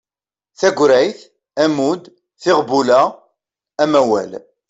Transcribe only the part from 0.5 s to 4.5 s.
Tagrayt, ammud, tiɣbula, amawal